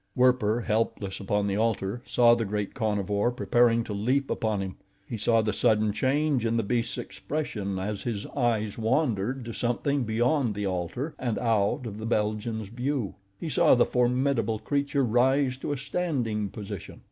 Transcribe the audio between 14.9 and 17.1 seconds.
rise to a standing position.